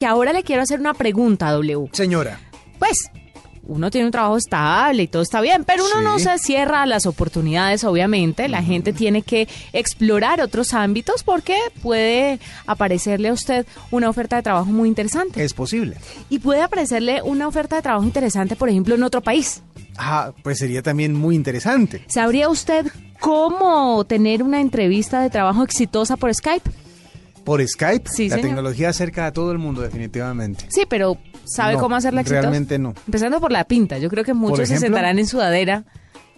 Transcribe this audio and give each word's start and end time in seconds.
Que 0.00 0.06
ahora 0.06 0.32
le 0.32 0.42
quiero 0.44 0.62
hacer 0.62 0.80
una 0.80 0.94
pregunta, 0.94 1.52
W. 1.52 1.90
Señora. 1.92 2.40
Pues, 2.78 3.10
uno 3.64 3.90
tiene 3.90 4.06
un 4.06 4.10
trabajo 4.10 4.38
estable 4.38 5.02
y 5.02 5.08
todo 5.08 5.20
está 5.20 5.42
bien, 5.42 5.64
pero 5.64 5.84
uno 5.84 6.00
no 6.00 6.18
se 6.18 6.38
cierra 6.38 6.84
a 6.84 6.86
las 6.86 7.04
oportunidades, 7.04 7.84
obviamente. 7.84 8.48
La 8.48 8.62
gente 8.62 8.94
tiene 8.94 9.20
que 9.20 9.46
explorar 9.74 10.40
otros 10.40 10.72
ámbitos 10.72 11.22
porque 11.22 11.54
puede 11.82 12.40
aparecerle 12.66 13.28
a 13.28 13.34
usted 13.34 13.66
una 13.90 14.08
oferta 14.08 14.36
de 14.36 14.42
trabajo 14.42 14.70
muy 14.70 14.88
interesante. 14.88 15.44
Es 15.44 15.52
posible. 15.52 15.98
Y 16.30 16.38
puede 16.38 16.62
aparecerle 16.62 17.20
una 17.20 17.46
oferta 17.46 17.76
de 17.76 17.82
trabajo 17.82 18.06
interesante, 18.06 18.56
por 18.56 18.70
ejemplo, 18.70 18.94
en 18.94 19.02
otro 19.02 19.20
país. 19.20 19.62
Ah, 19.98 20.32
pues 20.42 20.60
sería 20.60 20.80
también 20.80 21.12
muy 21.12 21.34
interesante. 21.34 22.06
¿Sabría 22.08 22.48
usted 22.48 22.86
cómo 23.20 24.02
tener 24.06 24.42
una 24.42 24.62
entrevista 24.62 25.20
de 25.20 25.28
trabajo 25.28 25.62
exitosa 25.62 26.16
por 26.16 26.34
Skype? 26.34 26.70
Por 27.50 27.66
Skype, 27.66 28.08
Sí, 28.08 28.28
la 28.28 28.36
señor. 28.36 28.46
tecnología 28.50 28.90
acerca 28.90 29.26
a 29.26 29.32
todo 29.32 29.50
el 29.50 29.58
mundo 29.58 29.82
definitivamente. 29.82 30.66
Sí, 30.68 30.82
pero 30.88 31.18
¿sabe 31.44 31.72
No, 31.72 31.80
cómo 31.80 31.96
hacerla 31.96 32.20
exitosa? 32.20 32.42
realmente 32.42 32.78
no. 32.78 32.94
Empezando 33.06 33.40
por 33.40 33.50
la 33.50 33.64
pinta. 33.64 33.98
Yo 33.98 34.08
creo 34.08 34.22
que 34.22 34.34
muchos 34.34 34.68
se 34.68 34.78
sentarán 34.78 35.18
en 35.18 35.26
sudadera 35.26 35.82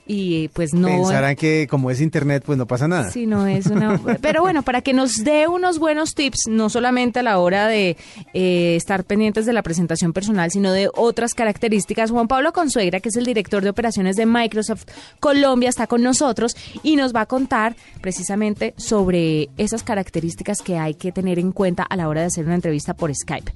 y 0.06 0.48
pues 0.48 0.74
no... 0.74 0.88
Pensarán 0.88 1.36
que 1.36 1.66
como 1.70 1.90
es 1.90 2.00
internet, 2.00 2.42
pues 2.44 2.58
no 2.58 2.66
pasa 2.66 2.88
nada. 2.88 3.10
Sí, 3.10 3.26
no 3.26 3.46
es 3.46 3.66
una... 3.66 4.00
Pero 4.20 4.42
bueno, 4.42 4.62
para 4.62 4.82
que 4.82 4.92
nos 4.92 5.22
dé 5.22 5.46
unos 5.46 5.78
buenos 5.78 6.14
tips, 6.14 6.48
no 6.48 6.70
solamente 6.70 7.20
a 7.20 7.22
la 7.22 7.38
hora 7.38 7.68
de 7.68 7.96
eh, 8.34 8.76
estar 8.76 9.04
pendientes 9.04 9.46
de 9.46 9.52
la 9.52 9.62
presentación 9.62 10.12
personal, 10.12 10.50
sino 10.50 10.72
de 10.72 10.90
otras 10.94 11.34
características, 11.34 12.10
Juan 12.10 12.26
Pablo 12.26 12.52
Consuegra, 12.52 13.00
que 13.00 13.10
es 13.10 13.16
el 13.16 13.24
director 13.24 13.62
de 13.62 13.70
operaciones 13.70 14.16
de 14.16 14.26
Microsoft 14.26 14.86
Colombia, 15.20 15.68
está 15.68 15.86
con 15.86 16.02
nosotros 16.02 16.56
y 16.82 16.96
nos 16.96 17.14
va 17.14 17.22
a 17.22 17.26
contar 17.26 17.76
precisamente 18.00 18.74
sobre 18.76 19.50
esas 19.56 19.84
características 19.84 20.62
que 20.62 20.78
hay 20.78 20.94
que 20.94 21.12
tener 21.12 21.38
en 21.38 21.52
cuenta 21.52 21.84
a 21.84 21.96
la 21.96 22.08
hora 22.08 22.22
de 22.22 22.26
hacer 22.26 22.44
una 22.44 22.56
entrevista 22.56 22.94
por 22.94 23.14
Skype. 23.14 23.52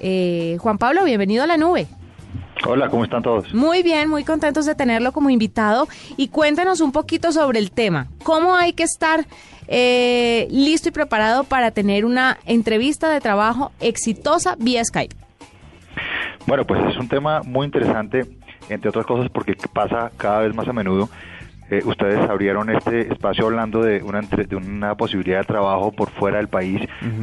Eh, 0.00 0.58
Juan 0.60 0.76
Pablo, 0.76 1.04
bienvenido 1.04 1.42
a 1.42 1.46
la 1.46 1.56
nube. 1.56 1.86
Hola, 2.66 2.88
¿cómo 2.88 3.04
están 3.04 3.22
todos? 3.22 3.52
Muy 3.52 3.82
bien, 3.82 4.08
muy 4.08 4.24
contentos 4.24 4.64
de 4.66 4.74
tenerlo 4.74 5.12
como 5.12 5.28
invitado 5.30 5.86
y 6.16 6.28
cuéntanos 6.28 6.80
un 6.80 6.92
poquito 6.92 7.30
sobre 7.32 7.58
el 7.58 7.70
tema. 7.70 8.06
¿Cómo 8.22 8.54
hay 8.54 8.72
que 8.72 8.84
estar 8.84 9.26
eh, 9.68 10.46
listo 10.50 10.88
y 10.88 10.92
preparado 10.92 11.44
para 11.44 11.70
tener 11.72 12.04
una 12.04 12.38
entrevista 12.46 13.10
de 13.10 13.20
trabajo 13.20 13.72
exitosa 13.80 14.56
vía 14.58 14.82
Skype? 14.84 15.14
Bueno, 16.46 16.64
pues 16.66 16.80
es 16.90 16.96
un 16.96 17.08
tema 17.08 17.42
muy 17.42 17.66
interesante, 17.66 18.24
entre 18.68 18.88
otras 18.88 19.06
cosas 19.06 19.30
porque 19.30 19.54
pasa 19.72 20.10
cada 20.16 20.40
vez 20.40 20.54
más 20.54 20.66
a 20.68 20.72
menudo. 20.72 21.08
Eh, 21.70 21.80
ustedes 21.86 22.18
abrieron 22.28 22.68
este 22.68 23.10
espacio 23.10 23.46
hablando 23.46 23.82
de 23.82 24.02
una, 24.02 24.18
entre- 24.18 24.44
de 24.44 24.54
una 24.54 24.94
posibilidad 24.96 25.38
de 25.38 25.44
trabajo 25.46 25.90
por 25.92 26.10
fuera 26.10 26.36
del 26.36 26.48
país, 26.48 26.78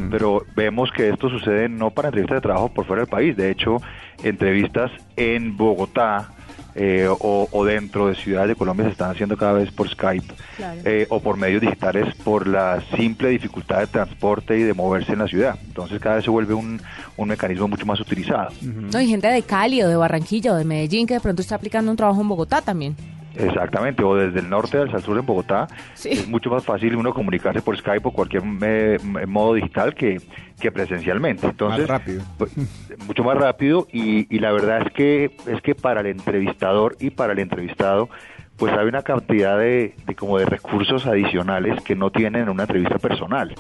pero 0.10 0.44
vemos 0.56 0.92
que 0.92 1.10
esto 1.10 1.30
sucede 1.30 1.70
no 1.70 1.92
para 1.92 2.08
entrevistas 2.08 2.38
de 2.38 2.42
trabajo 2.42 2.70
por 2.70 2.86
fuera 2.86 3.04
del 3.04 3.10
país, 3.10 3.38
de 3.38 3.52
hecho, 3.52 3.78
entrevistas 4.24 4.92
en 5.16 5.56
Bogotá 5.58 6.32
eh, 6.74 7.08
o, 7.10 7.50
o 7.52 7.66
dentro 7.66 8.08
de 8.08 8.16
ciudades 8.16 8.48
de 8.50 8.56
Colombia 8.56 8.86
se 8.86 8.92
están 8.94 9.12
haciendo 9.12 9.36
cada 9.36 9.54
vez 9.54 9.70
por 9.72 9.90
Skype 9.90 10.34
Claro. 10.56 10.80
eh, 10.86 11.06
o 11.10 11.20
por 11.20 11.36
medios 11.36 11.60
digitales 11.62 12.16
por 12.24 12.48
la 12.48 12.82
simple 12.96 13.28
dificultad 13.30 13.80
de 13.80 13.88
transporte 13.88 14.58
y 14.58 14.64
de 14.64 14.74
moverse 14.74 15.12
en 15.12 15.20
la 15.20 15.28
ciudad. 15.28 15.60
Entonces 15.66 16.00
cada 16.00 16.16
vez 16.16 16.24
se 16.24 16.32
vuelve 16.32 16.54
un, 16.54 16.82
un 17.18 17.28
mecanismo 17.28 17.68
mucho 17.68 17.86
más 17.86 18.00
utilizado. 18.00 18.52
No, 18.62 18.98
hay 18.98 19.08
gente 19.08 19.28
de 19.28 19.42
Cali 19.42 19.82
o 19.84 19.90
de 19.90 19.96
Barranquilla 19.98 20.54
o 20.54 20.56
de 20.56 20.64
Medellín 20.64 21.08
que 21.08 21.16
de 21.16 21.20
pronto 21.20 21.42
está 21.42 21.56
aplicando 21.56 21.92
un 21.92 21.98
trabajo 21.98 22.22
en 22.22 22.30
Bogotá 22.30 22.62
también. 22.62 22.96
Exactamente, 23.38 24.04
o 24.04 24.16
desde 24.16 24.40
el 24.40 24.50
norte 24.50 24.78
hasta 24.78 24.98
el 24.98 25.04
sur 25.04 25.18
en 25.18 25.26
Bogotá, 25.26 25.68
Sí. 25.94 26.10
es 26.10 26.28
mucho 26.28 26.50
más 26.50 26.66
fácil 26.66 26.96
uno 26.96 27.14
comunicarse 27.14 27.62
por 27.62 27.78
Skype 27.78 28.08
o 28.08 28.12
cualquier 28.12 28.44
eh, 28.62 28.98
m- 29.02 29.26
modo 29.26 29.54
digital 29.54 29.94
que, 29.96 30.20
que 30.60 30.72
presencialmente. 30.72 31.48
Entonces, 31.48 31.88
Más 31.90 32.00
rápido. 32.00 32.24
pues, 32.38 32.52
mucho 33.08 33.24
más 33.24 33.38
rápido 33.38 33.88
y, 33.92 34.34
y 34.36 34.40
la 34.40 34.52
verdad 34.52 34.82
es 34.86 34.94
que 34.94 35.32
es 35.48 35.62
que 35.62 35.76
para 35.76 36.02
el 36.02 36.08
entrevistador 36.08 36.98
y 37.00 37.10
para 37.12 37.34
el 37.34 37.40
entrevistado 37.40 38.10
pues 38.58 38.72
hay 38.74 38.86
una 38.86 39.02
cantidad 39.02 39.58
de, 39.58 39.96
de 40.06 40.14
como 40.16 40.38
de 40.38 40.46
recursos 40.46 41.08
adicionales 41.08 41.82
que 41.82 41.96
no 41.96 42.12
tienen 42.12 42.44
en 42.44 42.50
una 42.50 42.64
entrevista 42.64 43.00
personal. 43.00 43.56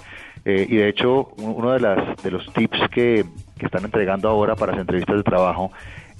Eh, 0.45 0.67
y 0.69 0.75
de 0.75 0.89
hecho, 0.89 1.29
uno 1.37 1.71
de, 1.71 1.79
las, 1.79 2.21
de 2.21 2.29
los 2.29 2.51
tips 2.53 2.81
que, 2.91 3.25
que 3.57 3.65
están 3.65 3.83
entregando 3.83 4.29
ahora 4.29 4.55
para 4.55 4.73
las 4.73 4.81
entrevistas 4.81 5.15
de 5.15 5.23
trabajo 5.23 5.71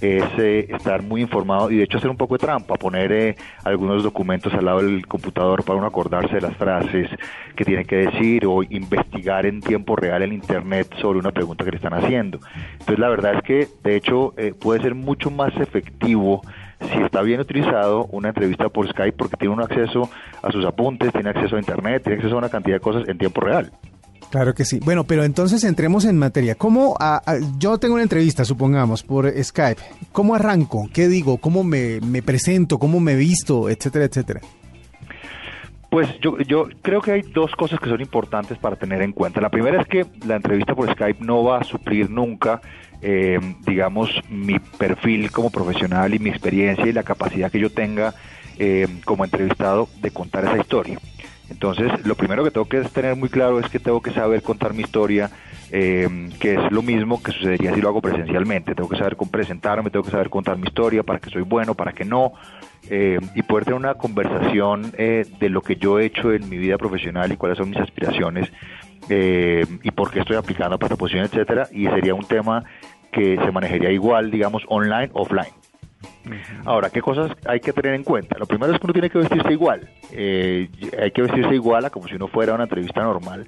es 0.02 0.24
eh, 0.38 0.66
estar 0.68 1.02
muy 1.02 1.22
informado 1.22 1.70
y 1.70 1.76
de 1.76 1.84
hecho 1.84 1.98
hacer 1.98 2.10
un 2.10 2.16
poco 2.16 2.34
de 2.34 2.40
trampa, 2.40 2.74
poner 2.74 3.12
eh, 3.12 3.36
algunos 3.62 4.02
documentos 4.02 4.52
al 4.52 4.64
lado 4.64 4.82
del 4.82 5.06
computador 5.06 5.64
para 5.64 5.78
uno 5.78 5.86
acordarse 5.86 6.34
de 6.34 6.40
las 6.40 6.56
frases 6.56 7.08
que 7.54 7.64
tiene 7.64 7.84
que 7.84 7.96
decir 7.96 8.44
o 8.46 8.64
investigar 8.64 9.46
en 9.46 9.60
tiempo 9.60 9.94
real 9.94 10.22
en 10.22 10.32
internet 10.32 10.92
sobre 11.00 11.20
una 11.20 11.30
pregunta 11.30 11.64
que 11.64 11.70
le 11.70 11.76
están 11.76 11.94
haciendo. 11.94 12.40
Entonces 12.72 12.98
la 12.98 13.08
verdad 13.08 13.34
es 13.36 13.42
que 13.42 13.68
de 13.84 13.96
hecho 13.96 14.34
eh, 14.36 14.52
puede 14.58 14.82
ser 14.82 14.96
mucho 14.96 15.30
más 15.30 15.54
efectivo 15.56 16.42
si 16.80 16.98
está 17.00 17.22
bien 17.22 17.38
utilizado 17.38 18.06
una 18.06 18.30
entrevista 18.30 18.68
por 18.68 18.88
Skype 18.88 19.16
porque 19.16 19.36
tiene 19.36 19.54
un 19.54 19.62
acceso 19.62 20.10
a 20.42 20.50
sus 20.50 20.64
apuntes, 20.64 21.12
tiene 21.12 21.30
acceso 21.30 21.54
a 21.54 21.60
internet, 21.60 22.02
tiene 22.02 22.16
acceso 22.16 22.34
a 22.34 22.38
una 22.38 22.48
cantidad 22.48 22.76
de 22.76 22.80
cosas 22.80 23.08
en 23.08 23.18
tiempo 23.18 23.40
real. 23.40 23.70
Claro 24.32 24.54
que 24.54 24.64
sí. 24.64 24.80
Bueno, 24.82 25.04
pero 25.04 25.24
entonces 25.24 25.62
entremos 25.62 26.06
en 26.06 26.16
materia. 26.16 26.54
¿Cómo 26.54 26.96
yo 27.58 27.76
tengo 27.76 27.92
una 27.92 28.02
entrevista, 28.02 28.46
supongamos, 28.46 29.02
por 29.02 29.30
Skype? 29.30 29.82
¿Cómo 30.10 30.34
arranco? 30.34 30.88
¿Qué 30.90 31.06
digo? 31.06 31.36
¿Cómo 31.36 31.62
me, 31.62 32.00
me 32.00 32.22
presento? 32.22 32.78
¿Cómo 32.78 32.98
me 32.98 33.14
visto? 33.14 33.68
Etcétera, 33.68 34.06
etcétera. 34.06 34.40
Pues 35.90 36.08
yo, 36.22 36.38
yo 36.38 36.66
creo 36.80 37.02
que 37.02 37.12
hay 37.12 37.20
dos 37.20 37.54
cosas 37.56 37.78
que 37.78 37.90
son 37.90 38.00
importantes 38.00 38.56
para 38.56 38.76
tener 38.76 39.02
en 39.02 39.12
cuenta. 39.12 39.42
La 39.42 39.50
primera 39.50 39.82
es 39.82 39.86
que 39.86 40.06
la 40.26 40.36
entrevista 40.36 40.74
por 40.74 40.90
Skype 40.90 41.22
no 41.22 41.44
va 41.44 41.58
a 41.58 41.64
suplir 41.64 42.08
nunca, 42.08 42.62
eh, 43.02 43.38
digamos, 43.66 44.08
mi 44.30 44.58
perfil 44.58 45.30
como 45.30 45.50
profesional 45.50 46.14
y 46.14 46.18
mi 46.18 46.30
experiencia 46.30 46.86
y 46.86 46.94
la 46.94 47.02
capacidad 47.02 47.52
que 47.52 47.60
yo 47.60 47.68
tenga 47.68 48.14
eh, 48.58 48.88
como 49.04 49.26
entrevistado 49.26 49.90
de 50.00 50.10
contar 50.10 50.44
esa 50.46 50.56
historia. 50.56 50.98
Entonces, 51.50 52.06
lo 52.06 52.14
primero 52.14 52.44
que 52.44 52.50
tengo 52.50 52.68
que 52.68 52.80
tener 52.82 53.16
muy 53.16 53.28
claro 53.28 53.58
es 53.58 53.68
que 53.68 53.78
tengo 53.78 54.00
que 54.00 54.12
saber 54.12 54.42
contar 54.42 54.74
mi 54.74 54.82
historia, 54.82 55.30
eh, 55.70 56.30
que 56.40 56.54
es 56.54 56.72
lo 56.72 56.82
mismo 56.82 57.22
que 57.22 57.32
sucedería 57.32 57.74
si 57.74 57.80
lo 57.80 57.88
hago 57.88 58.00
presencialmente. 58.00 58.74
Tengo 58.74 58.88
que 58.88 58.96
saber 58.96 59.16
presentarme, 59.30 59.90
tengo 59.90 60.04
que 60.04 60.10
saber 60.10 60.30
contar 60.30 60.56
mi 60.56 60.66
historia, 60.66 61.02
para 61.02 61.18
que 61.18 61.30
soy 61.30 61.42
bueno, 61.42 61.74
para 61.74 61.92
que 61.92 62.04
no, 62.04 62.32
eh, 62.90 63.18
y 63.34 63.42
poder 63.42 63.64
tener 63.64 63.78
una 63.78 63.94
conversación 63.94 64.92
eh, 64.98 65.24
de 65.38 65.48
lo 65.48 65.62
que 65.62 65.76
yo 65.76 66.00
he 66.00 66.06
hecho 66.06 66.32
en 66.32 66.48
mi 66.48 66.58
vida 66.58 66.76
profesional 66.78 67.30
y 67.30 67.36
cuáles 67.36 67.58
son 67.58 67.70
mis 67.70 67.78
aspiraciones 67.78 68.50
eh, 69.08 69.64
y 69.82 69.90
por 69.92 70.10
qué 70.10 70.20
estoy 70.20 70.36
aplicando 70.36 70.78
para 70.78 70.86
esta 70.86 70.98
posición, 70.98 71.24
etcétera. 71.24 71.68
Y 71.72 71.86
sería 71.86 72.14
un 72.14 72.24
tema 72.24 72.64
que 73.12 73.36
se 73.36 73.52
manejaría 73.52 73.90
igual, 73.90 74.30
digamos, 74.30 74.64
online, 74.68 75.10
offline. 75.12 75.52
Ahora, 76.64 76.90
¿qué 76.90 77.00
cosas 77.00 77.32
hay 77.46 77.60
que 77.60 77.72
tener 77.72 77.94
en 77.94 78.04
cuenta? 78.04 78.38
Lo 78.38 78.46
primero 78.46 78.72
es 78.72 78.78
que 78.80 78.86
uno 78.86 78.92
tiene 78.92 79.10
que 79.10 79.18
vestirse 79.18 79.52
igual. 79.52 79.88
Eh, 80.12 80.68
hay 81.00 81.10
que 81.10 81.22
vestirse 81.22 81.54
igual 81.54 81.84
a 81.84 81.90
como 81.90 82.08
si 82.08 82.14
uno 82.14 82.28
fuera 82.28 82.52
a 82.52 82.54
una 82.54 82.64
entrevista 82.64 83.02
normal. 83.02 83.46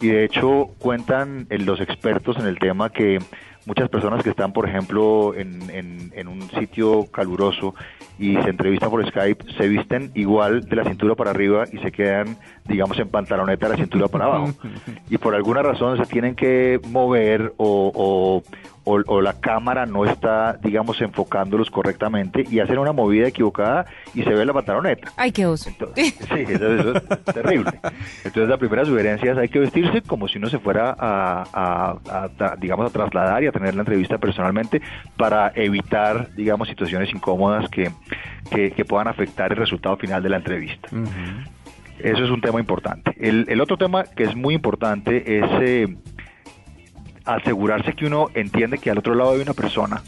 Y 0.00 0.08
de 0.08 0.24
hecho 0.24 0.70
cuentan 0.78 1.46
eh, 1.50 1.58
los 1.58 1.80
expertos 1.80 2.36
en 2.38 2.46
el 2.46 2.58
tema 2.58 2.90
que 2.90 3.18
muchas 3.66 3.88
personas 3.90 4.22
que 4.22 4.30
están, 4.30 4.52
por 4.52 4.66
ejemplo, 4.68 5.34
en, 5.34 5.68
en- 5.70 6.12
en 6.14 6.28
un 6.28 6.50
sitio 6.52 7.06
caluroso 7.12 7.74
y 8.18 8.34
se 8.36 8.48
entrevistan 8.50 8.90
por 8.90 9.06
Skype, 9.06 9.52
se 9.58 9.68
visten 9.68 10.10
igual 10.14 10.62
de 10.62 10.76
la 10.76 10.84
cintura 10.84 11.14
para 11.14 11.30
arriba 11.30 11.64
y 11.70 11.78
se 11.78 11.92
quedan, 11.92 12.36
digamos, 12.66 12.98
en 12.98 13.08
pantaloneta 13.08 13.66
de 13.66 13.72
la 13.72 13.78
cintura 13.78 14.08
para 14.08 14.24
abajo. 14.26 14.46
Y 15.10 15.18
por 15.18 15.34
alguna 15.34 15.60
razón 15.62 15.98
se 15.98 16.06
tienen 16.06 16.34
que 16.36 16.80
mover 16.88 17.52
o, 17.56 17.90
o- 17.94 18.42
o- 18.84 19.02
o 19.06 19.20
la 19.20 19.34
cámara 19.40 19.86
no 19.86 20.04
está, 20.04 20.54
digamos, 20.62 21.00
enfocándolos 21.00 21.70
correctamente 21.70 22.44
y 22.50 22.60
hacen 22.60 22.78
una 22.78 22.92
movida 22.92 23.28
equivocada 23.28 23.86
y 24.14 24.22
se 24.22 24.30
ve 24.30 24.44
la 24.44 24.52
pantaloneta. 24.52 25.12
Ay, 25.16 25.32
qué 25.32 25.46
oso. 25.46 25.68
Entonces, 25.68 26.14
sí, 26.14 26.44
eso, 26.48 26.66
eso 26.74 26.92
es 26.96 27.24
terrible. 27.34 27.72
Entonces 28.24 28.48
la 28.48 28.56
primera 28.56 28.84
sugerencia 28.84 29.32
es 29.32 29.38
hay 29.38 29.48
que 29.48 29.58
vestirse 29.58 30.02
como 30.02 30.28
si 30.28 30.38
uno 30.38 30.48
se 30.48 30.58
fuera 30.58 30.96
a, 30.98 31.44
a- 31.52 31.90
a 32.24 32.28
tra- 32.30 32.56
digamos, 32.58 32.86
a 32.86 32.90
trasladar 32.92 33.42
y 33.44 33.46
a 33.48 33.52
tener 33.52 33.74
la 33.74 33.80
entrevista 33.82 34.18
personalmente 34.18 34.80
para 35.16 35.52
evitar, 35.54 36.34
digamos, 36.34 36.68
situaciones 36.68 37.12
incómodas 37.14 37.68
que, 37.68 37.90
que, 38.50 38.70
que 38.72 38.84
puedan 38.84 39.08
afectar 39.08 39.52
el 39.52 39.58
resultado 39.58 39.96
final 39.98 40.22
de 40.22 40.28
la 40.30 40.36
entrevista. 40.38 40.88
Eso 42.02 42.24
es 42.24 42.30
un 42.30 42.40
tema 42.40 42.58
importante. 42.60 43.14
El, 43.20 43.44
el 43.50 43.60
otro 43.60 43.76
tema 43.76 44.04
que 44.04 44.24
es 44.24 44.34
muy 44.34 44.54
importante 44.54 45.38
es 45.38 45.44
eh, 45.60 45.96
asegurarse 47.34 47.92
que 47.94 48.06
uno 48.06 48.28
entiende 48.34 48.78
que 48.78 48.90
al 48.90 48.98
otro 48.98 49.14
lado 49.14 49.32
hay 49.32 49.40
una 49.40 49.54
persona 49.54 50.02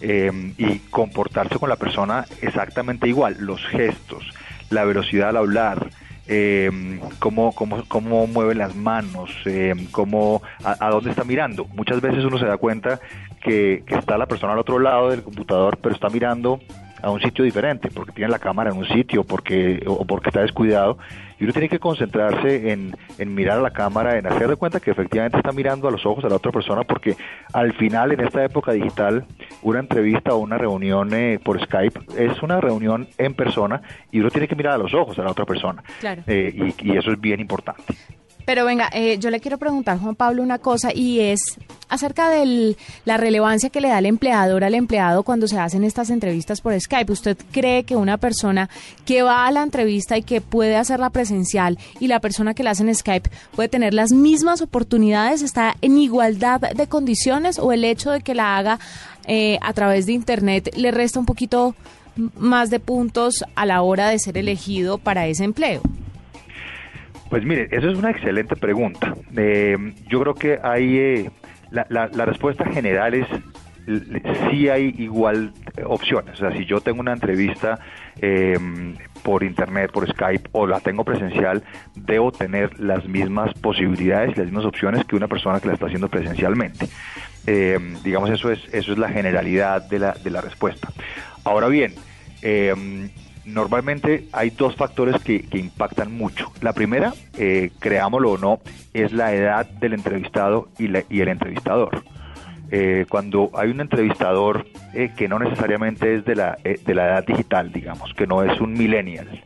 eh, 0.00 0.52
y 0.58 0.78
comportarse 0.90 1.58
con 1.58 1.68
la 1.68 1.76
persona 1.76 2.24
exactamente 2.42 3.08
igual, 3.08 3.36
los 3.40 3.64
gestos, 3.66 4.24
la 4.70 4.84
velocidad 4.84 5.30
al 5.30 5.38
hablar, 5.38 5.88
eh, 6.26 7.00
cómo, 7.18 7.52
cómo, 7.54 7.84
cómo 7.86 8.26
mueve 8.26 8.54
las 8.54 8.74
manos, 8.74 9.30
eh, 9.46 9.74
cómo, 9.90 10.42
a, 10.64 10.86
a 10.86 10.90
dónde 10.90 11.10
está 11.10 11.24
mirando. 11.24 11.66
Muchas 11.74 12.00
veces 12.00 12.24
uno 12.24 12.38
se 12.38 12.46
da 12.46 12.56
cuenta 12.56 13.00
que, 13.42 13.82
que 13.86 13.94
está 13.94 14.16
la 14.16 14.26
persona 14.26 14.54
al 14.54 14.58
otro 14.58 14.78
lado 14.78 15.10
del 15.10 15.22
computador, 15.22 15.78
pero 15.80 15.94
está 15.94 16.08
mirando 16.08 16.60
a 17.04 17.10
un 17.10 17.20
sitio 17.20 17.44
diferente, 17.44 17.90
porque 17.92 18.12
tiene 18.12 18.30
la 18.30 18.38
cámara 18.38 18.70
en 18.70 18.78
un 18.78 18.86
sitio 18.86 19.24
porque, 19.24 19.82
o 19.86 20.06
porque 20.06 20.30
está 20.30 20.40
descuidado. 20.40 20.96
Y 21.38 21.44
uno 21.44 21.52
tiene 21.52 21.68
que 21.68 21.78
concentrarse 21.78 22.72
en, 22.72 22.96
en 23.18 23.34
mirar 23.34 23.58
a 23.58 23.60
la 23.60 23.72
cámara, 23.72 24.16
en 24.16 24.26
hacer 24.26 24.48
de 24.48 24.56
cuenta 24.56 24.80
que 24.80 24.90
efectivamente 24.90 25.36
está 25.36 25.52
mirando 25.52 25.86
a 25.86 25.90
los 25.90 26.06
ojos 26.06 26.24
a 26.24 26.30
la 26.30 26.36
otra 26.36 26.50
persona, 26.50 26.82
porque 26.84 27.14
al 27.52 27.74
final, 27.74 28.12
en 28.12 28.20
esta 28.20 28.42
época 28.42 28.72
digital, 28.72 29.26
una 29.60 29.80
entrevista 29.80 30.32
o 30.32 30.38
una 30.38 30.56
reunión 30.56 31.12
eh, 31.12 31.38
por 31.44 31.62
Skype 31.62 32.00
es 32.16 32.42
una 32.42 32.58
reunión 32.60 33.06
en 33.18 33.34
persona 33.34 33.82
y 34.10 34.20
uno 34.20 34.30
tiene 34.30 34.48
que 34.48 34.56
mirar 34.56 34.74
a 34.74 34.78
los 34.78 34.94
ojos 34.94 35.18
a 35.18 35.22
la 35.22 35.30
otra 35.30 35.44
persona. 35.44 35.82
Eh, 36.26 36.72
y, 36.78 36.92
y 36.92 36.96
eso 36.96 37.12
es 37.12 37.20
bien 37.20 37.38
importante. 37.38 37.94
Pero 38.44 38.64
venga, 38.64 38.90
eh, 38.92 39.18
yo 39.18 39.30
le 39.30 39.40
quiero 39.40 39.58
preguntar, 39.58 39.98
Juan 39.98 40.14
Pablo, 40.14 40.42
una 40.42 40.58
cosa 40.58 40.92
y 40.94 41.20
es 41.20 41.40
acerca 41.88 42.28
de 42.28 42.76
la 43.04 43.16
relevancia 43.16 43.70
que 43.70 43.80
le 43.80 43.88
da 43.88 43.98
el 43.98 44.06
empleador 44.06 44.64
al 44.64 44.74
empleado 44.74 45.22
cuando 45.22 45.46
se 45.46 45.58
hacen 45.58 45.84
estas 45.84 46.10
entrevistas 46.10 46.60
por 46.60 46.78
Skype. 46.78 47.12
¿Usted 47.12 47.38
cree 47.52 47.84
que 47.84 47.96
una 47.96 48.18
persona 48.18 48.68
que 49.04 49.22
va 49.22 49.46
a 49.46 49.50
la 49.50 49.62
entrevista 49.62 50.18
y 50.18 50.22
que 50.22 50.40
puede 50.40 50.76
hacerla 50.76 51.10
presencial 51.10 51.78
y 52.00 52.08
la 52.08 52.20
persona 52.20 52.54
que 52.54 52.62
la 52.62 52.70
hace 52.70 52.82
en 52.82 52.94
Skype 52.94 53.30
puede 53.54 53.68
tener 53.68 53.94
las 53.94 54.12
mismas 54.12 54.60
oportunidades, 54.60 55.42
está 55.42 55.76
en 55.80 55.98
igualdad 55.98 56.60
de 56.60 56.86
condiciones 56.86 57.58
o 57.58 57.72
el 57.72 57.84
hecho 57.84 58.10
de 58.10 58.20
que 58.20 58.34
la 58.34 58.56
haga 58.56 58.78
eh, 59.26 59.58
a 59.62 59.72
través 59.72 60.06
de 60.06 60.12
Internet 60.12 60.74
le 60.76 60.90
resta 60.90 61.18
un 61.18 61.26
poquito 61.26 61.74
más 62.36 62.70
de 62.70 62.80
puntos 62.80 63.44
a 63.54 63.66
la 63.66 63.82
hora 63.82 64.08
de 64.08 64.18
ser 64.18 64.38
elegido 64.38 64.98
para 64.98 65.26
ese 65.26 65.44
empleo? 65.44 65.80
Pues 67.30 67.44
mire, 67.44 67.68
eso 67.70 67.90
es 67.90 67.98
una 67.98 68.10
excelente 68.10 68.56
pregunta. 68.56 69.14
Eh, 69.36 69.76
yo 70.08 70.20
creo 70.20 70.34
que 70.34 70.58
hay 70.62 70.98
eh, 70.98 71.30
la, 71.70 71.86
la, 71.88 72.24
respuesta 72.24 72.64
general 72.66 73.14
es 73.14 73.26
sí 74.50 74.68
hay 74.68 74.94
igual 74.98 75.52
opciones. 75.84 76.34
O 76.34 76.36
sea, 76.36 76.52
si 76.52 76.64
yo 76.64 76.80
tengo 76.80 77.00
una 77.00 77.12
entrevista 77.12 77.78
eh, 78.20 78.58
por 79.22 79.42
internet, 79.42 79.90
por 79.92 80.08
Skype 80.08 80.48
o 80.52 80.66
la 80.66 80.80
tengo 80.80 81.04
presencial, 81.04 81.62
debo 81.94 82.30
tener 82.30 82.78
las 82.78 83.06
mismas 83.06 83.52
posibilidades, 83.54 84.36
las 84.36 84.46
mismas 84.46 84.66
opciones 84.66 85.04
que 85.04 85.16
una 85.16 85.28
persona 85.28 85.60
que 85.60 85.68
la 85.68 85.74
está 85.74 85.86
haciendo 85.86 86.08
presencialmente. 86.08 86.88
digamos, 88.04 88.30
eso 88.30 88.50
es, 88.50 88.60
eso 88.72 88.92
es 88.92 88.98
la 88.98 89.08
generalidad 89.08 89.82
de 89.88 89.98
la, 89.98 90.12
de 90.12 90.30
la 90.30 90.40
respuesta. 90.40 90.88
Ahora 91.44 91.68
bien, 91.68 91.94
Normalmente 93.44 94.28
hay 94.32 94.50
dos 94.50 94.74
factores 94.74 95.22
que, 95.22 95.46
impactan 95.52 96.16
mucho. 96.16 96.52
La 96.62 96.72
primera, 96.72 97.12
eh, 97.36 97.70
creámoslo 97.78 98.32
o 98.32 98.38
no, 98.38 98.60
es 98.94 99.12
la 99.12 99.34
edad 99.34 99.66
del 99.66 99.92
entrevistado 99.92 100.68
y, 100.78 100.86
el 100.86 101.28
entrevistador. 101.28 102.04
Eh, 102.70 103.04
cuando 103.08 103.50
hay 103.54 103.70
un 103.70 103.80
entrevistador 103.80 104.66
eh, 104.94 105.12
que 105.16 105.28
no 105.28 105.38
necesariamente 105.38 106.16
es 106.16 106.24
de 106.24 106.34
la, 106.34 106.56
eh, 106.64 106.80
de 106.84 106.94
la 106.94 107.06
edad 107.06 107.26
digital, 107.26 107.70
digamos, 107.70 108.14
que 108.14 108.26
no 108.26 108.42
es 108.42 108.58
un 108.60 108.72
millennial, 108.72 109.42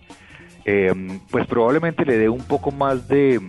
pues 1.31 1.47
probablemente 1.47 2.05
le 2.05 2.19
dé 2.19 2.29
un 2.29 2.45
poco 2.45 2.71
más 2.71 3.09
de, 3.09 3.41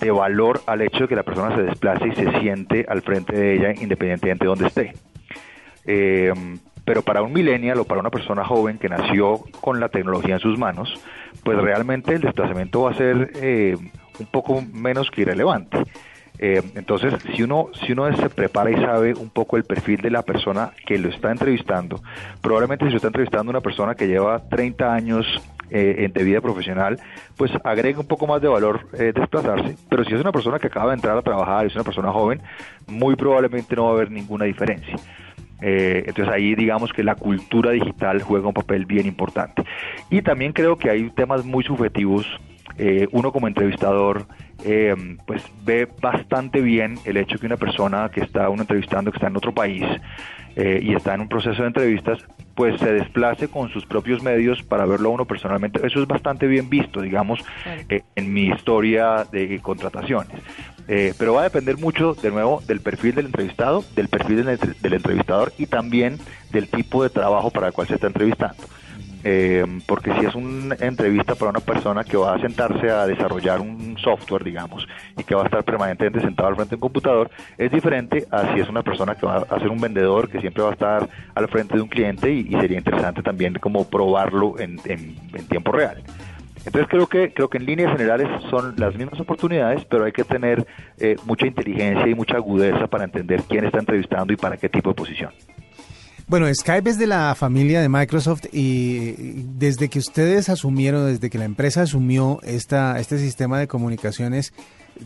de 0.00 0.10
valor 0.10 0.62
al 0.66 0.82
hecho 0.82 1.02
de 1.02 1.08
que 1.08 1.14
la 1.14 1.22
persona 1.22 1.54
se 1.54 1.62
desplace 1.62 2.08
y 2.08 2.14
se 2.16 2.40
siente 2.40 2.84
al 2.88 3.02
frente 3.02 3.36
de 3.36 3.54
ella 3.54 3.70
independientemente 3.80 4.44
de 4.44 4.48
donde 4.48 4.66
esté. 4.66 4.92
Pero 6.84 7.02
para 7.02 7.22
un 7.22 7.32
millennial 7.32 7.78
o 7.80 7.84
para 7.84 8.00
una 8.00 8.10
persona 8.10 8.44
joven 8.44 8.78
que 8.78 8.88
nació 8.88 9.40
con 9.60 9.80
la 9.80 9.88
tecnología 9.88 10.34
en 10.34 10.40
sus 10.40 10.58
manos, 10.58 10.92
pues 11.42 11.58
realmente 11.58 12.14
el 12.14 12.20
desplazamiento 12.20 12.82
va 12.82 12.90
a 12.90 12.94
ser 12.94 13.32
eh, 13.36 13.76
un 14.18 14.26
poco 14.26 14.62
menos 14.72 15.10
que 15.10 15.22
irrelevante. 15.22 15.78
Eh, 16.38 16.62
entonces, 16.74 17.14
si 17.34 17.42
uno, 17.42 17.68
si 17.86 17.92
uno 17.92 18.14
se 18.16 18.28
prepara 18.28 18.70
y 18.70 18.74
sabe 18.74 19.14
un 19.14 19.30
poco 19.30 19.56
el 19.56 19.64
perfil 19.64 20.00
de 20.00 20.10
la 20.10 20.22
persona 20.22 20.72
que 20.84 20.98
lo 20.98 21.08
está 21.08 21.30
entrevistando, 21.30 22.02
probablemente 22.40 22.84
si 22.86 22.90
lo 22.90 22.96
está 22.96 23.08
entrevistando 23.08 23.50
una 23.50 23.60
persona 23.60 23.94
que 23.94 24.08
lleva 24.08 24.40
30 24.48 24.92
años 24.92 25.26
eh, 25.70 26.10
de 26.12 26.24
vida 26.24 26.40
profesional, 26.40 26.98
pues 27.36 27.52
agrega 27.62 28.00
un 28.00 28.06
poco 28.06 28.26
más 28.26 28.42
de 28.42 28.48
valor 28.48 28.86
eh, 28.94 29.12
desplazarse, 29.14 29.76
pero 29.88 30.04
si 30.04 30.14
es 30.14 30.20
una 30.20 30.32
persona 30.32 30.58
que 30.58 30.66
acaba 30.66 30.90
de 30.90 30.96
entrar 30.96 31.16
a 31.16 31.22
trabajar, 31.22 31.66
es 31.66 31.74
una 31.74 31.84
persona 31.84 32.12
joven, 32.12 32.42
muy 32.86 33.16
probablemente 33.16 33.74
no 33.76 33.84
va 33.84 33.90
a 33.90 33.92
haber 33.94 34.10
ninguna 34.10 34.44
diferencia. 34.44 34.96
Eh, 35.66 36.04
entonces 36.06 36.32
ahí 36.32 36.54
digamos 36.54 36.92
que 36.92 37.02
la 37.02 37.14
cultura 37.14 37.70
digital 37.70 38.20
juega 38.20 38.48
un 38.48 38.52
papel 38.52 38.84
bien 38.84 39.06
importante. 39.06 39.64
Y 40.10 40.20
también 40.20 40.52
creo 40.52 40.76
que 40.76 40.90
hay 40.90 41.08
temas 41.10 41.42
muy 41.46 41.64
subjetivos. 41.64 42.26
Eh, 42.76 43.08
uno 43.12 43.32
como 43.32 43.48
entrevistador 43.48 44.26
eh, 44.64 44.94
pues 45.26 45.42
ve 45.64 45.88
bastante 46.02 46.60
bien 46.60 46.98
el 47.04 47.16
hecho 47.16 47.38
que 47.38 47.46
una 47.46 47.56
persona 47.56 48.10
que 48.12 48.20
está 48.20 48.48
uno 48.48 48.62
entrevistando 48.62 49.10
que 49.10 49.16
está 49.16 49.28
en 49.28 49.36
otro 49.36 49.52
país 49.52 49.84
y 50.56 50.94
está 50.94 51.14
en 51.14 51.22
un 51.22 51.28
proceso 51.28 51.62
de 51.62 51.66
entrevistas 51.66 52.18
pues 52.54 52.78
se 52.78 52.92
desplace 52.92 53.48
con 53.48 53.70
sus 53.70 53.84
propios 53.86 54.22
medios 54.22 54.62
para 54.62 54.86
verlo 54.86 55.08
a 55.08 55.12
uno 55.12 55.24
personalmente. 55.24 55.84
Eso 55.84 56.00
es 56.00 56.06
bastante 56.06 56.46
bien 56.46 56.70
visto, 56.70 57.00
digamos, 57.00 57.40
en 57.88 58.32
mi 58.32 58.46
historia 58.46 59.26
de 59.32 59.58
contrataciones. 59.58 60.40
Eh, 60.86 61.14
pero 61.18 61.34
va 61.34 61.40
a 61.40 61.44
depender 61.44 61.78
mucho, 61.78 62.14
de 62.14 62.30
nuevo, 62.30 62.62
del 62.66 62.80
perfil 62.80 63.14
del 63.14 63.26
entrevistado, 63.26 63.84
del 63.94 64.08
perfil 64.08 64.44
del, 64.44 64.92
entrevistador 64.92 65.52
y 65.58 65.66
también 65.66 66.18
del 66.50 66.68
tipo 66.68 67.02
de 67.02 67.10
trabajo 67.10 67.50
para 67.50 67.68
el 67.68 67.72
cual 67.72 67.88
se 67.88 67.94
está 67.94 68.06
entrevistando. 68.06 68.62
Eh, 69.26 69.64
porque 69.86 70.12
si 70.20 70.26
es 70.26 70.34
una 70.34 70.76
entrevista 70.80 71.34
para 71.34 71.50
una 71.50 71.60
persona 71.60 72.04
que 72.04 72.18
va 72.18 72.34
a 72.34 72.40
sentarse 72.40 72.90
a 72.90 73.06
desarrollar 73.06 73.58
un 73.62 73.96
software, 73.98 74.44
digamos, 74.44 74.86
y 75.16 75.24
que 75.24 75.34
va 75.34 75.42
a 75.42 75.44
estar 75.46 75.64
permanentemente 75.64 76.20
sentado 76.20 76.50
al 76.50 76.56
frente 76.56 76.70
de 76.70 76.76
un 76.76 76.80
computador, 76.80 77.30
es 77.56 77.72
diferente 77.72 78.26
a 78.30 78.52
si 78.52 78.60
es 78.60 78.68
una 78.68 78.82
persona 78.82 79.14
que 79.14 79.24
va 79.24 79.46
a 79.48 79.58
ser 79.60 79.70
un 79.70 79.80
vendedor 79.80 80.28
que 80.28 80.40
siempre 80.40 80.62
va 80.62 80.68
a 80.68 80.72
estar 80.74 81.08
al 81.34 81.48
frente 81.48 81.74
de 81.76 81.80
un 81.80 81.88
cliente 81.88 82.30
y, 82.30 82.50
sería 82.50 82.76
interesante 82.76 83.22
también 83.22 83.54
como 83.54 83.88
probarlo 83.88 84.58
en 84.58 84.76
tiempo 85.48 85.72
real. 85.72 86.02
Entonces 86.66 86.88
creo 86.88 87.06
que 87.06 87.32
creo 87.32 87.48
que 87.48 87.58
en 87.58 87.66
líneas 87.66 87.92
generales 87.92 88.28
son 88.50 88.74
las 88.76 88.94
mismas 88.96 89.20
oportunidades, 89.20 89.84
pero 89.84 90.04
hay 90.04 90.12
que 90.12 90.24
tener 90.24 90.66
eh, 90.98 91.16
mucha 91.26 91.46
inteligencia 91.46 92.08
y 92.08 92.14
mucha 92.14 92.36
agudeza 92.36 92.86
para 92.86 93.04
entender 93.04 93.42
quién 93.48 93.64
está 93.64 93.78
entrevistando 93.78 94.32
y 94.32 94.36
para 94.36 94.56
qué 94.56 94.68
tipo 94.68 94.90
de 94.90 94.94
posición. 94.94 95.30
Bueno, 96.26 96.46
Skype 96.52 96.88
es 96.88 96.98
de 96.98 97.06
la 97.06 97.34
familia 97.34 97.82
de 97.82 97.90
Microsoft 97.90 98.46
y 98.50 99.12
desde 99.58 99.90
que 99.90 99.98
ustedes 99.98 100.48
asumieron, 100.48 101.06
desde 101.06 101.28
que 101.28 101.36
la 101.36 101.44
empresa 101.44 101.82
asumió 101.82 102.40
esta, 102.42 102.98
este 102.98 103.18
sistema 103.18 103.58
de 103.58 103.68
comunicaciones, 103.68 104.54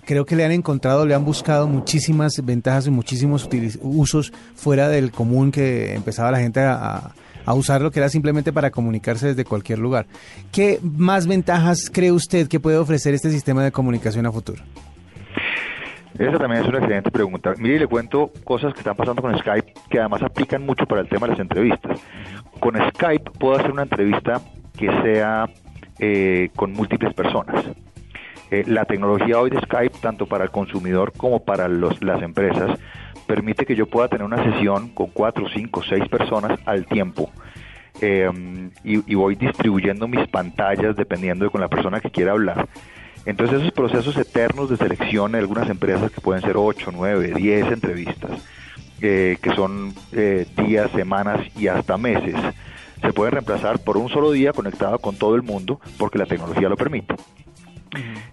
creo 0.05 0.25
que 0.25 0.37
le 0.37 0.44
han 0.44 0.52
encontrado, 0.52 1.06
le 1.06 1.14
han 1.14 1.25
buscado 1.25 1.66
muchísimas 1.66 2.40
ventajas 2.44 2.87
y 2.87 2.90
muchísimos 2.90 3.49
usos 3.81 4.32
fuera 4.55 4.88
del 4.88 5.10
común 5.10 5.50
que 5.50 5.94
empezaba 5.94 6.31
la 6.31 6.38
gente 6.38 6.60
a, 6.60 6.75
a 6.75 7.14
usarlo 7.55 7.91
que 7.91 8.00
era 8.00 8.09
simplemente 8.09 8.53
para 8.53 8.71
comunicarse 8.71 9.29
desde 9.29 9.45
cualquier 9.45 9.79
lugar. 9.79 10.06
¿Qué 10.53 10.79
más 10.83 11.27
ventajas 11.27 11.91
cree 11.93 12.12
usted 12.12 12.49
que 12.49 12.61
puede 12.61 12.77
ofrecer 12.77 13.15
este 13.15 13.31
sistema 13.31 13.65
de 13.65 13.73
comunicación 13.73 14.27
a 14.27 14.33
futuro? 14.33 14.62
Esa 16.19 16.37
también 16.37 16.62
es 16.62 16.69
una 16.69 16.79
excelente 16.79 17.11
pregunta. 17.12 17.55
Mire, 17.59 17.79
le 17.79 17.87
cuento 17.87 18.33
cosas 18.43 18.73
que 18.73 18.81
están 18.81 18.97
pasando 18.97 19.23
con 19.23 19.39
Skype 19.39 19.73
que 19.89 20.00
además 20.00 20.23
aplican 20.23 20.67
mucho 20.67 20.84
para 20.84 21.01
el 21.01 21.08
tema 21.08 21.27
de 21.27 21.32
las 21.32 21.41
entrevistas. 21.41 22.01
Con 22.58 22.75
Skype 22.77 23.31
puedo 23.39 23.56
hacer 23.56 23.70
una 23.70 23.82
entrevista 23.82 24.41
que 24.77 24.89
sea 25.03 25.49
eh, 26.01 26.51
con 26.56 26.72
múltiples 26.72 27.15
personas. 27.15 27.65
Eh, 28.51 28.65
la 28.67 28.84
tecnología 28.84 29.39
hoy 29.39 29.51
de 29.51 29.61
Skype, 29.61 29.99
tanto 30.01 30.27
para 30.27 30.44
el 30.44 30.51
consumidor 30.51 31.13
como 31.17 31.44
para 31.44 31.69
las 31.69 32.22
empresas, 32.22 32.79
permite 33.29 33.65
que 33.65 33.77
yo 33.77 33.87
pueda 33.87 34.08
tener 34.08 34.25
una 34.25 34.43
sesión 34.43 34.89
con 34.89 35.08
cuatro, 35.11 35.47
cinco, 35.55 35.82
seis 35.89 36.08
personas 36.08 36.58
al 36.65 36.87
tiempo. 36.87 37.31
Eh, 38.01 38.31
y, 38.85 39.15
voy 39.15 39.35
distribuyendo 39.35 40.08
mis 40.08 40.27
pantallas 40.29 40.97
dependiendo 40.97 41.44
de 41.44 41.51
con 41.51 41.61
la 41.61 41.69
persona 41.69 42.01
que 42.01 42.11
quiera 42.11 42.32
hablar. 42.32 42.69
Entonces 43.27 43.61
esos 43.61 43.73
procesos 43.73 44.17
eternos 44.17 44.70
de 44.70 44.77
selección 44.77 45.35
en 45.35 45.41
algunas 45.41 45.69
empresas 45.69 46.11
que 46.11 46.20
pueden 46.20 46.43
ser 46.43 46.56
8, 46.56 46.91
9, 46.94 47.35
10 47.37 47.73
entrevistas, 47.73 48.31
eh, 49.03 49.37
que 49.43 49.51
son 49.51 49.93
eh, 50.13 50.47
días, 50.56 50.91
semanas 50.93 51.41
y 51.56 51.67
hasta 51.69 51.99
meses, 51.99 52.37
se 53.03 53.13
pueden 53.13 53.32
reemplazar 53.32 53.81
por 53.81 53.97
un 53.97 54.08
solo 54.08 54.31
día 54.32 54.53
conectado 54.53 54.99
con 54.99 55.17
todo 55.17 55.35
el 55.35 55.43
mundo 55.43 55.81
porque 55.99 56.19
la 56.19 56.27
tecnología 56.27 56.69
lo 56.69 56.77
permite. 56.77 57.15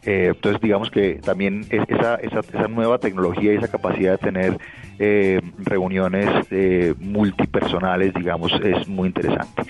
Eh, 0.03 0.31
entonces, 0.35 0.61
digamos 0.61 0.91
que 0.91 1.15
también 1.15 1.65
esa, 1.69 2.15
esa, 2.15 2.39
esa, 2.39 2.67
nueva 2.67 2.99
tecnología 2.99 3.53
y 3.53 3.57
esa 3.57 3.67
capacidad 3.67 4.11
de 4.11 4.17
tener 4.17 4.59
eh, 4.99 5.41
reuniones 5.57 6.29
eh, 6.51 6.93
multipersonales, 6.99 8.13
digamos, 8.13 8.51
es 8.63 8.87
muy 8.87 9.07
interesante. 9.07 9.63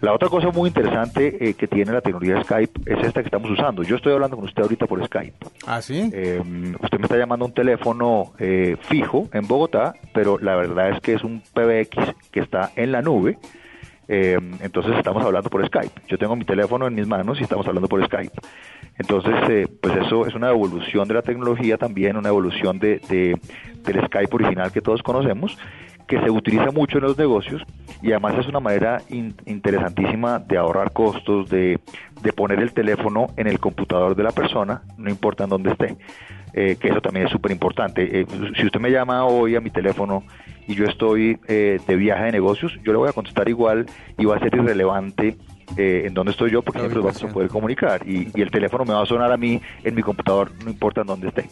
La 0.00 0.12
otra 0.12 0.28
cosa 0.28 0.50
muy 0.50 0.68
interesante 0.68 1.54
que 1.54 1.66
tiene 1.66 1.92
la 1.92 2.02
tecnología 2.02 2.42
Skype 2.44 2.80
es 2.84 3.02
esta 3.02 3.22
que 3.22 3.28
estamos 3.28 3.50
usando. 3.50 3.82
Yo 3.82 3.96
estoy 3.96 4.12
hablando 4.12 4.36
con 4.36 4.44
usted 4.44 4.62
ahorita 4.62 4.86
por 4.86 5.02
Skype. 5.06 5.46
¿Ah, 5.66 5.80
sí? 5.80 6.02
usted 6.02 6.98
me 6.98 7.04
está 7.04 7.16
llamando 7.16 7.46
a 7.46 7.48
un 7.48 7.54
teléfono 7.54 8.32
fijo 8.80 9.28
en 9.32 9.46
Bogotá, 9.46 9.94
pero 10.12 10.38
la 10.38 10.54
verdad 10.54 10.90
es 10.90 11.00
que 11.00 11.14
es 11.14 11.24
un 11.24 11.40
PBX 11.40 12.14
que 12.30 12.40
está 12.40 12.72
en 12.76 12.92
la 12.92 13.00
nube. 13.00 13.38
Entonces 14.08 14.94
estamos 14.96 15.24
hablando 15.24 15.50
por 15.50 15.66
Skype. 15.66 16.00
Yo 16.08 16.18
tengo 16.18 16.36
mi 16.36 16.44
teléfono 16.44 16.86
en 16.86 16.94
mis 16.94 17.06
manos 17.06 17.40
y 17.40 17.42
estamos 17.42 17.66
hablando 17.66 17.88
por 17.88 18.04
Skype. 18.04 18.32
Entonces, 18.98 19.34
eh, 19.50 19.66
pues 19.80 19.94
eso 19.96 20.26
es 20.26 20.34
una 20.34 20.50
evolución 20.50 21.06
de 21.06 21.14
la 21.14 21.22
tecnología 21.22 21.76
también, 21.76 22.16
una 22.16 22.28
evolución 22.28 22.78
de, 22.78 23.00
del 23.08 24.06
Skype 24.06 24.34
original 24.34 24.72
que 24.72 24.80
todos 24.80 25.02
conocemos, 25.02 25.58
que 26.06 26.20
se 26.20 26.30
utiliza 26.30 26.70
mucho 26.70 26.98
en 26.98 27.04
los 27.04 27.18
negocios 27.18 27.62
y 28.02 28.10
además 28.10 28.38
es 28.38 28.46
una 28.46 28.60
manera 28.60 29.02
interesantísima 29.08 30.38
de 30.38 30.58
ahorrar 30.58 30.92
costos, 30.92 31.48
de, 31.48 31.80
de, 32.22 32.32
poner 32.32 32.60
el 32.60 32.72
teléfono 32.72 33.28
en 33.36 33.46
el 33.46 33.58
computador 33.58 34.14
de 34.14 34.22
la 34.22 34.32
persona, 34.32 34.82
no 34.96 35.10
importa 35.10 35.44
en 35.44 35.50
dónde 35.50 35.72
esté, 35.72 35.96
eh, 36.52 36.76
que 36.80 36.88
eso 36.88 37.02
también 37.02 37.26
es 37.26 37.32
súper 37.32 37.52
importante. 37.52 38.20
Eh, 38.20 38.26
si 38.56 38.64
usted 38.64 38.80
me 38.80 38.90
llama 38.90 39.26
hoy 39.26 39.56
a 39.56 39.60
mi 39.60 39.70
teléfono 39.70 40.24
y 40.66 40.74
yo 40.74 40.86
estoy 40.86 41.38
eh, 41.48 41.78
de 41.86 41.96
viaje 41.96 42.24
de 42.24 42.32
negocios, 42.32 42.72
yo 42.82 42.92
le 42.92 42.98
voy 42.98 43.08
a 43.08 43.12
contestar 43.12 43.48
igual 43.48 43.86
y 44.16 44.24
va 44.24 44.36
a 44.36 44.40
ser 44.40 44.54
irrelevante 44.54 45.36
en 45.76 46.14
dónde 46.14 46.30
estoy 46.30 46.52
yo 46.52 46.62
porque 46.62 46.78
siempre 46.78 47.00
vamos 47.00 47.22
a 47.22 47.28
poder 47.28 47.50
comunicar 47.50 48.08
y, 48.08 48.30
y, 48.32 48.40
el 48.40 48.52
teléfono 48.52 48.84
me 48.84 48.94
va 48.94 49.02
a 49.02 49.06
sonar 49.06 49.32
a 49.32 49.36
mí 49.36 49.60
en 49.82 49.94
mi 49.96 50.00
computador, 50.00 50.52
no 50.64 50.70
importa 50.70 51.00
en 51.00 51.08
dónde 51.08 51.28
esté. 51.28 51.50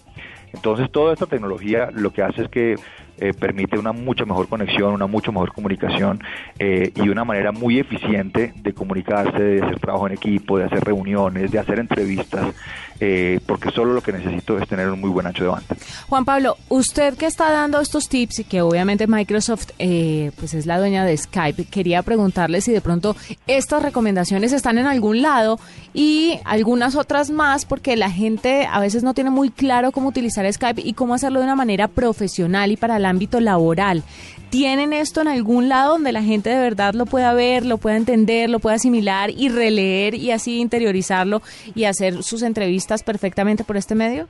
Entonces 0.55 0.91
toda 0.91 1.13
esta 1.13 1.27
tecnología 1.27 1.91
lo 1.93 2.13
que 2.13 2.23
hace 2.23 2.43
es 2.43 2.49
que 2.49 2.77
eh, 3.19 3.33
permite 3.33 3.79
una 3.79 3.93
mucha 3.93 4.25
mejor 4.25 4.49
conexión, 4.49 4.93
una 4.93 5.07
mucho 5.07 5.31
mejor 5.31 5.53
comunicación 5.53 6.21
eh, 6.59 6.93
y 6.97 7.09
una 7.09 7.25
manera 7.25 7.53
muy 7.53 7.79
eficiente 7.79 8.53
de 8.57 8.73
comunicarse, 8.73 9.41
de 9.41 9.63
hacer 9.63 9.79
trabajo 9.79 10.07
en 10.09 10.15
equipo, 10.15 10.59
de 10.59 10.65
hacer 10.65 10.83
reuniones, 10.83 11.53
de 11.53 11.59
hacer 11.61 11.79
entrevistas, 11.79 12.55
eh, 12.99 13.39
porque 13.47 13.71
solo 13.71 13.93
lo 13.93 14.01
que 14.01 14.13
necesito 14.13 14.59
es 14.59 14.69
tener 14.69 14.89
un 14.89 15.01
muy 15.01 15.11
buen 15.11 15.27
ancho 15.27 15.45
de 15.45 15.51
banda. 15.51 15.77
Juan 16.09 16.25
Pablo, 16.25 16.57
usted 16.69 17.17
que 17.17 17.27
está 17.27 17.53
dando 17.53 17.81
estos 17.81 18.09
tips 18.09 18.41
y 18.41 18.45
que 18.45 18.63
obviamente 18.63 19.07
Microsoft 19.07 19.71
pues 19.77 20.55
es 20.55 20.67
la 20.67 20.79
dueña 20.79 21.05
de 21.05 21.17
Skype, 21.17 21.67
quería 21.67 22.03
preguntarle 22.03 22.61
si 22.61 22.73
de 22.73 22.81
pronto 22.81 23.15
estas 23.47 23.83
recomendaciones 23.83 24.53
están 24.53 24.79
en 24.79 24.87
algún 24.87 25.23
lado 25.23 25.61
y 25.93 26.41
algunas 26.45 26.97
otras 26.97 27.31
más, 27.31 27.65
porque 27.65 27.97
la 27.97 28.11
gente 28.11 28.67
a 28.71 28.81
veces 28.81 29.05
no 29.05 29.15
tiene 29.15 29.31
muy 29.31 29.51
claro 29.51 29.93
cómo 29.93 30.09
utilizar 30.09 30.53
Skype 30.53 30.83
y 30.85 30.95
cómo 30.95 31.15
hacerlo 31.15 31.39
de 31.39 31.45
una 31.45 31.55
manera 31.55 31.89
profesional 31.89 32.73
y 32.73 32.77
para 32.77 32.99
ámbito 33.05 33.41
laboral. 33.41 34.03
¿Tienen 34.51 34.93
esto 34.93 35.21
en 35.21 35.29
algún 35.29 35.69
lado 35.69 35.95
donde 35.95 36.13
la 36.13 36.23
gente 36.23 36.51
de 36.51 36.61
verdad 36.61 36.95
lo 36.95 37.07
pueda 37.07 37.35
ver, 37.35 37.67
lo 37.67 37.79
pueda 37.79 37.97
entender, 37.97 38.49
lo 38.49 38.61
pueda 38.61 38.77
asimilar 38.77 39.31
y 39.31 39.49
releer 39.49 40.15
y 40.15 40.31
así 40.31 40.61
interiorizarlo 40.61 41.43
y 41.75 41.85
hacer 41.85 42.23
sus 42.23 42.43
entrevistas 42.43 43.03
perfectamente 43.03 43.65
por 43.65 43.77
este 43.77 43.97
medio? 43.97 44.29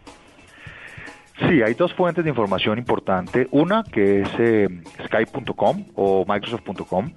Sí, 1.38 1.62
hay 1.62 1.74
dos 1.74 1.92
fuentes 1.92 2.24
de 2.24 2.30
información 2.30 2.78
importante. 2.78 3.48
Una 3.50 3.82
que 3.82 4.22
es 4.22 4.28
eh, 4.38 4.68
skype.com 5.04 5.84
o 5.96 6.24
microsoft.com. 6.26 7.10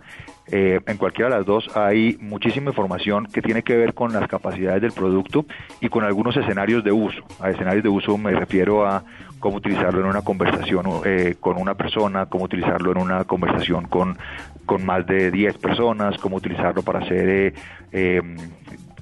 Eh, 0.49 0.79
en 0.85 0.97
cualquiera 0.97 1.29
de 1.29 1.37
las 1.37 1.45
dos 1.45 1.69
hay 1.75 2.17
muchísima 2.21 2.69
información 2.69 3.25
que 3.25 3.41
tiene 3.41 3.63
que 3.63 3.75
ver 3.75 3.93
con 3.93 4.13
las 4.13 4.27
capacidades 4.29 4.81
del 4.81 4.93
producto 4.93 5.45
y 5.81 5.89
con 5.89 6.03
algunos 6.03 6.35
escenarios 6.35 6.83
de 6.83 6.91
uso. 6.91 7.21
A 7.39 7.51
escenarios 7.51 7.83
de 7.83 7.89
uso 7.89 8.17
me 8.17 8.31
refiero 8.31 8.87
a 8.87 9.03
cómo 9.39 9.58
utilizarlo 9.58 10.01
en 10.01 10.08
una 10.08 10.22
conversación 10.22 10.86
eh, 11.06 11.36
con 11.39 11.58
una 11.58 11.75
persona, 11.75 12.25
cómo 12.25 12.46
utilizarlo 12.46 12.91
en 12.91 12.98
una 12.98 13.24
conversación 13.25 13.86
con, 13.88 14.17
con 14.65 14.86
más 14.86 15.06
de 15.06 15.32
10 15.32 15.58
personas, 15.58 16.17
cómo 16.17 16.38
utilizarlo 16.38 16.82
para 16.82 17.00
hacer 17.00 17.29
eh, 17.29 17.53
eh, 17.91 18.22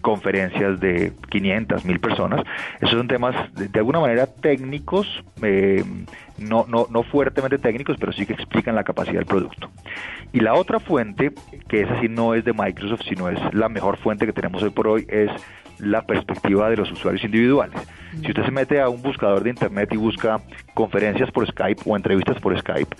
conferencias 0.01 0.79
de 0.79 1.13
500, 1.29 1.85
1000 1.85 1.99
personas. 1.99 2.43
Esos 2.79 2.91
son 2.91 3.07
temas 3.07 3.35
de, 3.53 3.79
alguna 3.79 3.99
manera 3.99 4.27
técnicos, 4.27 5.07
no, 6.37 6.65
no, 6.67 6.87
no 6.91 7.03
fuertemente 7.03 7.57
técnicos, 7.57 7.97
pero 7.99 8.11
sí 8.11 8.25
que 8.25 8.33
explican 8.33 8.75
la 8.75 8.83
capacidad 8.83 9.15
del 9.15 9.25
producto. 9.25 9.71
Y 10.31 10.41
la 10.41 10.53
otra 10.53 10.79
fuente, 10.79 11.31
que 11.67 11.81
esa 11.81 11.99
sí 12.01 12.07
no 12.07 12.35
es 12.35 12.45
de 12.45 12.53
Microsoft, 12.53 13.01
sino 13.09 13.29
es 13.29 13.39
la 13.53 13.67
mejor 13.67 13.97
fuente 13.97 14.27
que 14.27 14.33
tenemos 14.33 14.61
hoy 14.61 14.69
por 14.69 14.87
hoy, 14.87 15.07
es 15.09 15.31
la 15.79 16.03
perspectiva 16.03 16.69
de 16.69 16.77
los 16.77 16.91
usuarios 16.91 17.23
individuales. 17.23 17.81
Si 18.21 18.27
usted 18.29 18.45
se 18.45 18.51
mete 18.51 18.81
a 18.81 18.89
un 18.89 19.01
buscador 19.01 19.43
de 19.43 19.49
internet 19.49 19.89
y 19.91 19.97
busca 19.97 20.41
conferencias 20.73 21.31
por 21.31 21.47
Skype 21.47 21.81
o 21.85 21.95
entrevistas 21.95 22.39
por 22.39 22.57
Skype, 22.57 22.95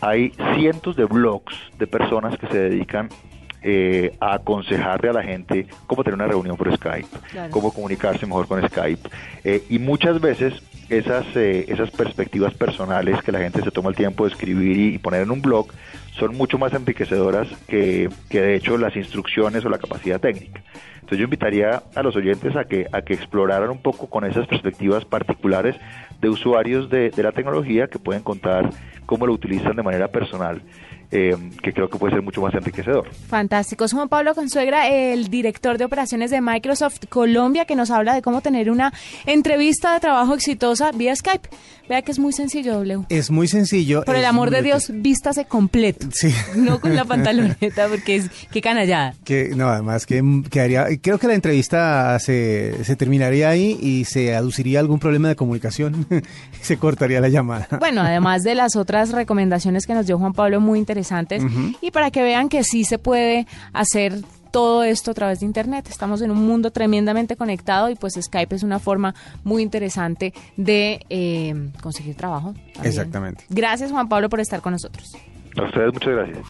hay 0.00 0.32
cientos 0.54 0.96
de 0.96 1.04
blogs 1.04 1.54
de 1.78 1.86
personas 1.86 2.36
que 2.38 2.46
se 2.46 2.58
dedican 2.58 3.08
eh, 3.62 4.16
a 4.20 4.36
aconsejarle 4.36 5.10
a 5.10 5.12
la 5.12 5.22
gente 5.22 5.66
cómo 5.86 6.02
tener 6.02 6.14
una 6.14 6.26
reunión 6.26 6.56
por 6.56 6.74
Skype, 6.74 7.08
cómo 7.50 7.72
comunicarse 7.72 8.24
mejor 8.24 8.48
con 8.48 8.66
Skype. 8.66 9.08
Eh, 9.44 9.64
y 9.68 9.78
muchas 9.78 10.18
veces 10.18 10.54
esas, 10.88 11.26
eh, 11.36 11.66
esas 11.68 11.90
perspectivas 11.90 12.54
personales 12.54 13.22
que 13.22 13.32
la 13.32 13.38
gente 13.38 13.62
se 13.62 13.70
toma 13.70 13.90
el 13.90 13.96
tiempo 13.96 14.24
de 14.24 14.30
escribir 14.30 14.94
y, 14.94 14.98
poner 14.98 15.22
en 15.22 15.30
un 15.30 15.42
blog 15.42 15.68
son 16.18 16.36
mucho 16.36 16.58
más 16.58 16.72
enriquecedoras 16.72 17.48
que, 17.68 18.08
que 18.28 18.40
de 18.40 18.56
hecho 18.56 18.76
las 18.76 18.96
instrucciones 18.96 19.64
o 19.64 19.68
la 19.68 19.78
capacidad 19.78 20.20
técnica. 20.20 20.62
Entonces 20.94 21.18
yo 21.18 21.24
invitaría 21.24 21.82
a 21.94 22.02
los 22.02 22.14
oyentes 22.14 22.54
a 22.56 22.64
que, 22.64 22.86
a 22.92 23.02
que 23.02 23.14
exploraran 23.14 23.70
un 23.70 23.82
poco 23.82 24.08
con 24.08 24.24
esas 24.24 24.46
perspectivas 24.46 25.04
particulares 25.04 25.76
de 26.20 26.28
usuarios 26.28 26.88
de, 26.90 27.10
de 27.10 27.22
la 27.22 27.32
tecnología 27.32 27.88
que 27.88 27.98
pueden 27.98 28.22
contar 28.22 28.70
cómo 29.06 29.26
lo 29.26 29.32
utilizan 29.32 29.74
de 29.74 29.82
manera 29.82 30.08
personal 30.08 30.62
eh, 31.12 31.36
que 31.62 31.72
creo 31.72 31.88
que 31.88 31.98
puede 31.98 32.14
ser 32.14 32.22
mucho 32.22 32.40
más 32.40 32.54
enriquecedor. 32.54 33.08
Fantástico. 33.28 33.84
Es 33.84 33.92
Juan 33.92 34.08
Pablo 34.08 34.34
Consuegra, 34.34 34.88
el 34.88 35.28
director 35.28 35.76
de 35.78 35.84
operaciones 35.84 36.30
de 36.30 36.40
Microsoft 36.40 37.06
Colombia, 37.08 37.64
que 37.64 37.74
nos 37.74 37.90
habla 37.90 38.14
de 38.14 38.22
cómo 38.22 38.40
tener 38.40 38.70
una 38.70 38.92
entrevista 39.26 39.92
de 39.94 40.00
trabajo 40.00 40.34
exitosa 40.34 40.92
vía 40.92 41.14
Skype. 41.14 41.48
Vea 41.88 42.02
que 42.02 42.12
es 42.12 42.20
muy 42.20 42.32
sencillo, 42.32 42.74
W. 42.74 43.06
Es 43.08 43.30
muy 43.30 43.48
sencillo. 43.48 44.04
Por 44.04 44.14
el 44.14 44.24
amor 44.24 44.50
de 44.50 44.62
Dios, 44.62 44.92
vístase 44.94 45.46
completo. 45.46 45.99
Sí. 46.12 46.34
No 46.56 46.80
con 46.80 46.94
la 46.94 47.04
pantaloneta, 47.06 47.88
porque 47.88 48.16
es 48.16 48.30
que 48.50 48.60
canallada. 48.60 49.14
Que, 49.24 49.50
no, 49.54 49.68
además 49.68 50.06
que, 50.06 50.22
haría, 50.60 50.86
creo 51.00 51.18
que 51.18 51.26
la 51.26 51.34
entrevista 51.34 52.18
se, 52.18 52.84
se 52.84 52.96
terminaría 52.96 53.48
ahí 53.48 53.78
y 53.80 54.04
se 54.04 54.34
aduciría 54.34 54.80
algún 54.80 54.98
problema 54.98 55.28
de 55.28 55.36
comunicación. 55.36 56.06
se 56.60 56.76
cortaría 56.76 57.20
la 57.20 57.28
llamada. 57.28 57.68
Bueno, 57.78 58.02
además 58.02 58.42
de 58.42 58.54
las 58.54 58.76
otras 58.76 59.10
recomendaciones 59.12 59.86
que 59.86 59.94
nos 59.94 60.06
dio 60.06 60.18
Juan 60.18 60.32
Pablo, 60.32 60.60
muy 60.60 60.78
interesantes 60.78 61.42
y 61.80 61.90
para 61.90 62.10
que 62.10 62.22
vean 62.22 62.48
que 62.48 62.64
sí 62.64 62.84
se 62.84 62.98
puede 62.98 63.46
hacer 63.72 64.22
todo 64.50 64.82
esto 64.82 65.12
a 65.12 65.14
través 65.14 65.40
de 65.40 65.46
Internet. 65.46 65.88
Estamos 65.88 66.22
en 66.22 66.30
un 66.30 66.44
mundo 66.46 66.70
tremendamente 66.70 67.36
conectado 67.36 67.90
y 67.90 67.94
pues 67.94 68.18
Skype 68.20 68.54
es 68.54 68.62
una 68.62 68.78
forma 68.78 69.14
muy 69.44 69.62
interesante 69.62 70.34
de 70.56 71.04
eh, 71.08 71.70
conseguir 71.80 72.16
trabajo. 72.16 72.54
Exactamente. 72.82 73.44
Gracias 73.48 73.90
Juan 73.90 74.08
Pablo 74.08 74.28
por 74.28 74.40
estar 74.40 74.60
con 74.60 74.72
nosotros. 74.72 75.16
A 75.56 75.62
ustedes 75.64 75.92
muchas 75.92 76.14
gracias. 76.14 76.46